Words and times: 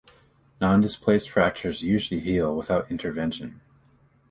Non-displaced 0.59 1.29
fractures 1.29 1.83
usually 1.83 2.21
heal 2.21 2.55
without 2.55 2.89
intervention. 2.89 3.61